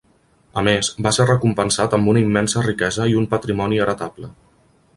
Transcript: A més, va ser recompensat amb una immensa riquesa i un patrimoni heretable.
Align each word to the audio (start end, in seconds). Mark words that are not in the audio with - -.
A 0.59 0.61
més, 0.67 0.87
va 1.07 1.11
ser 1.17 1.27
recompensat 1.27 1.93
amb 1.97 2.09
una 2.13 2.23
immensa 2.29 2.63
riquesa 2.69 3.07
i 3.13 3.17
un 3.21 3.29
patrimoni 3.35 3.83
heretable. 3.85 4.31